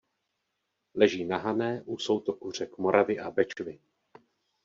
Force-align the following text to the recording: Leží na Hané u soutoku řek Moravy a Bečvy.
Leží 0.95 1.25
na 1.25 1.37
Hané 1.37 1.81
u 1.85 1.97
soutoku 1.97 2.51
řek 2.51 2.77
Moravy 2.77 3.19
a 3.19 3.31
Bečvy. 3.31 3.79